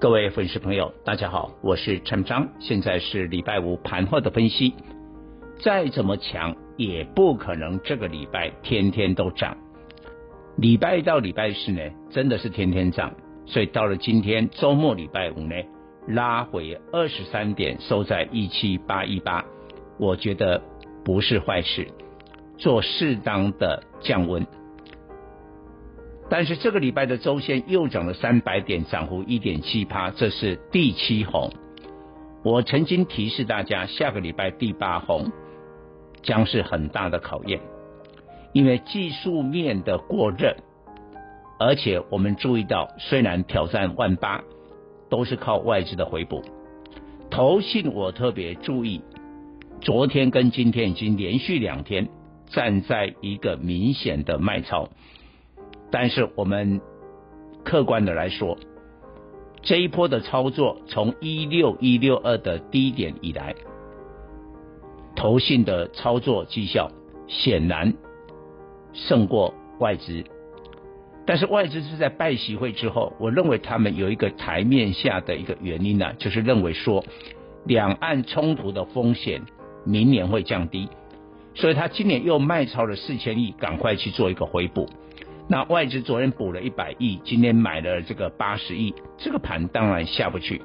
[0.00, 4.72] 各位粉丝朋友，大家好，我是陈章，现在是礼拜五盘后的分析。
[5.60, 9.56] 再怎么强，也不可能这个礼拜天天都涨。
[10.56, 11.80] 礼拜一到礼拜四呢，
[12.10, 13.12] 真的是天天涨。
[13.44, 15.56] 所以到了今天周末礼拜五呢，
[16.06, 19.44] 拉回二十三点，收在一七八一八，
[19.98, 20.62] 我觉得
[21.04, 21.88] 不是坏事，
[22.56, 24.46] 做适当的降温。
[26.30, 31.50] 但是这个礼拜的周线又涨了三百点，涨幅一点七八，这是第七红。
[32.44, 35.32] 我曾经提示大家，下个礼拜第八红
[36.22, 37.60] 将是很大的考验，
[38.52, 40.54] 因为技术面的过热，
[41.58, 44.44] 而且我们注意到，虽然挑战万八
[45.08, 46.42] 都是靠外资的回补，
[47.30, 49.00] 投信我特别注意，
[49.80, 52.08] 昨天跟今天已经连续两天
[52.48, 54.90] 站在一个明显的卖超。
[55.90, 56.80] 但是我们
[57.64, 58.58] 客观的来说，
[59.62, 63.54] 这一波的操作从一六一六二的低点以来，
[65.16, 66.90] 投信的操作绩效
[67.26, 67.94] 显然
[68.92, 70.24] 胜过外资。
[71.26, 77.04] 但是外资是在拜习会之后，我认为他们有一个台面下的一个原因呢、就是认为说
[77.64, 79.42] 两岸冲突的风险
[79.84, 80.88] 明年会降低，
[81.54, 84.88] 所以他今年又卖超了四千亿，赶快去做一个回补。
[85.50, 90.60] 那外资昨天补了一百亿，今天买了这个八十亿，这个盘当然下不去。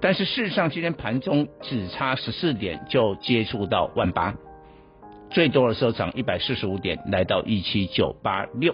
[0.00, 4.36] 但是事实上，今天盘中只差十四点就接触到万八，
[5.30, 8.72] 最多的时候涨一百四十五点，来到一七九八六，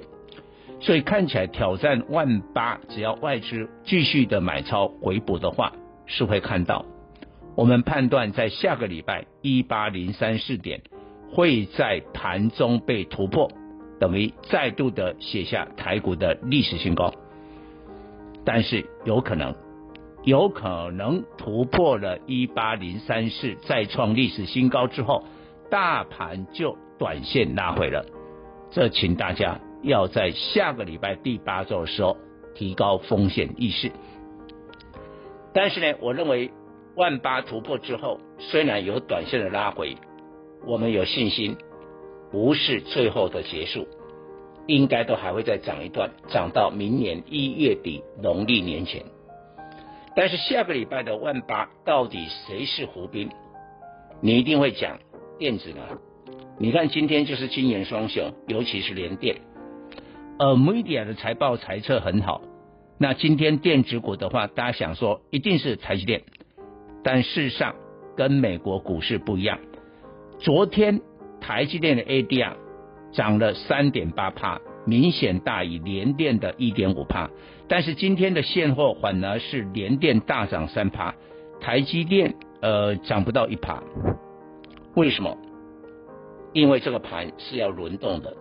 [0.78, 5.72] 所以看起来挑战万八，只要外资继续的买超回补的话，
[6.04, 6.84] 是会看到。
[7.56, 10.82] 我们判断在下个礼拜一八零三四点
[11.30, 13.50] 会在盘中被突破。
[13.98, 17.12] 等于再度的写下台股的历史新高，
[18.44, 19.54] 但是有可能，
[20.24, 25.24] 有可能突破了一八零三四，再创历史新高之后，
[25.70, 28.04] 大盘就短线拉回了。
[28.70, 32.16] 这请大家要在下个礼拜第八周的时候
[32.54, 33.92] 提高风险意识。
[35.52, 36.50] 但是呢，我认为
[36.96, 39.96] 万八突破之后，虽然有短线的拉回，
[40.66, 41.56] 我们有信心。
[42.34, 43.86] 不是最后的结束，
[44.66, 49.04] 应该都还会再涨一段，涨到明年一月底农历年前。
[50.16, 53.30] 但是下个礼拜的万八到底谁是胡兵？
[54.20, 54.98] 你一定会讲
[55.38, 55.82] 电子呢？
[56.58, 59.36] 你看今天就是金元双雄，尤其是联电，
[60.40, 62.42] 呃，NVIDIA 的财报财测很好。
[62.98, 66.24] 那今天电子股的话，大家想说一定是台积电，
[67.04, 67.76] 但事实上
[68.16, 69.60] 跟美国股市不一样，
[70.40, 71.00] 昨天。
[71.46, 72.54] 台积电的 ADR
[73.12, 77.28] 涨了三点八趴，明显大于联电的一点五趴。
[77.68, 81.14] 但是今天的现货反而是联电大涨三趴，
[81.60, 83.82] 台积电呃涨不到一趴。
[84.94, 85.36] 为什么？
[86.54, 88.34] 因为这个盘是要轮动的。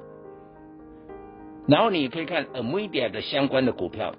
[1.68, 4.16] 然后你可以看 Amedia 的相关的股票，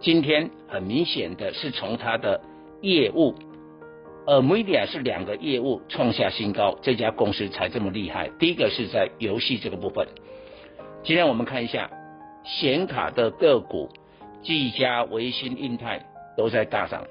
[0.00, 2.42] 今天很明显的是从它的
[2.82, 3.34] 业务。
[4.24, 8.30] 呃，Media 是两个业务创下新高，这家公司才这么厉害。
[8.38, 10.06] 第一个是在游戏这个部分，
[11.02, 11.90] 今天我们看一下
[12.44, 13.88] 显卡的个股，
[14.42, 16.06] 技嘉、微星、印泰
[16.36, 17.02] 都在大涨。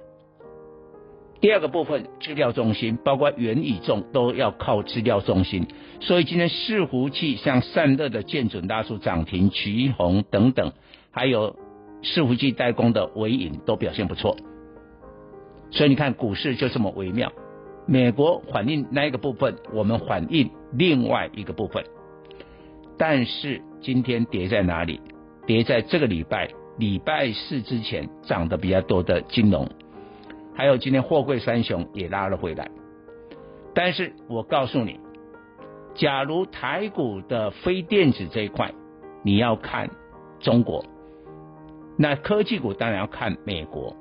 [1.41, 5.67] 第二个部分，资料中心，包括元宇宙都要靠资料中心，
[5.99, 10.71] 所以今天伺服器像散热的建准大数涨停、奇鋐等等，
[11.11, 11.57] 还有
[12.03, 14.37] 伺服器代工的纬颖都表现不错。
[15.71, 17.31] 所以你看，股市就这么微妙。
[17.87, 21.83] 美国反映那一个部分，我们反映另外一个部分。
[22.97, 25.01] 但是今天跌在哪里？
[25.47, 29.67] 跌在这个礼拜礼拜四之前涨得比较多的金融，
[30.53, 32.69] 还有今天货柜三雄也拉了回来。
[33.73, 34.99] 但是我告诉你，
[35.95, 38.71] 假如台股的非电子这一块，
[39.23, 39.89] 你要看
[40.39, 40.85] 中国，
[41.97, 43.95] 那科技股当然要看美国。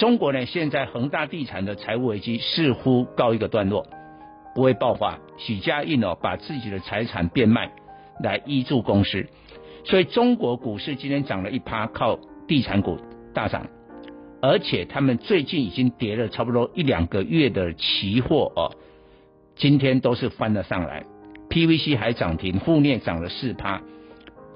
[0.00, 3.86] 中国呢，现在恒大地产的财务危机似乎告一个段落，
[4.54, 5.18] 不会爆发。
[5.36, 7.70] 许家印哦，把自己的财产变卖
[8.24, 9.26] 来依助公司，
[9.84, 12.18] 所以中国股市今天涨了一趴，靠
[12.48, 12.98] 地产股
[13.34, 13.66] 大涨。
[14.40, 18.72] 而且他们最近已经跌了差不多一两个月的期货哦，
[19.54, 21.04] 今天都是翻了上来
[21.50, 23.82] ，PVC 还涨停，负镍涨了四趴，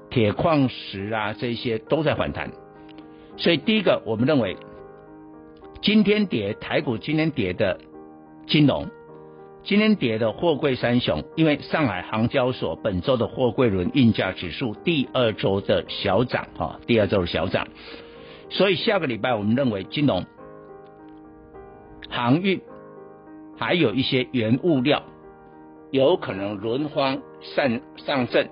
[0.09, 2.49] 铁矿石啊这些都在反弹，
[3.37, 4.57] 所以第一个我们认为
[5.85, 7.79] 今天跌台股今天跌的
[8.47, 8.87] 金融，
[9.63, 17.67] 今天跌的货柜三雄，因为上海航交所本周的货柜轮运价指数第二周的小涨哈，第二周的小涨。
[18.49, 20.25] 所以下个礼拜，我们认为金融、
[22.09, 22.61] 航运，
[23.55, 25.03] 还有一些原物料，
[25.91, 28.49] 有可能轮番上上阵，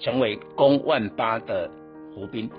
[0.00, 1.70] 成为攻万八的
[2.14, 2.50] 湖滨。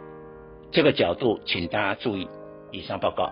[0.71, 2.27] 这个角度，请大家注意。
[2.71, 3.31] 以上报告。